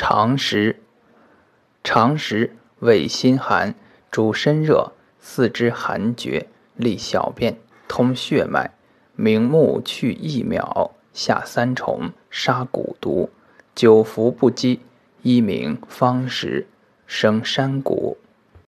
[0.00, 0.76] 常食。
[1.82, 3.74] 常食胃心寒，
[4.12, 7.56] 主身热，四肢寒厥，利小便，
[7.88, 8.70] 通血脉，
[9.16, 13.30] 明目去疫秒，下三重，杀蛊毒，
[13.74, 14.78] 久服不饥，
[15.22, 16.68] 一名方食，
[17.08, 18.18] 生山谷。